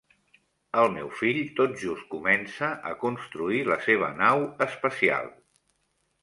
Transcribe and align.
El 0.83 0.87
meu 0.93 1.09
fill 1.17 1.37
tot 1.59 1.75
just 1.81 2.07
comença 2.13 2.69
a 2.93 2.95
construir 3.03 3.61
la 3.69 3.79
seva 3.89 4.11
nau 4.23 4.43
espacial. 4.69 5.31